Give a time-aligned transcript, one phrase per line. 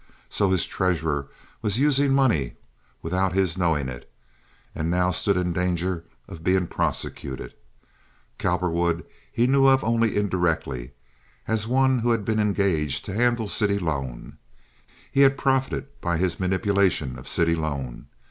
[0.31, 1.27] So his treasurer
[1.61, 2.55] was using money
[3.03, 4.11] without his knowing it,
[4.73, 7.53] and now stood in danger of being prosecuted!
[8.39, 10.93] Cowperwood he knew of only indirectly,
[11.47, 14.39] as one who had been engaged to handle city loan.
[15.11, 18.07] He had profited by his manipulation of city loan.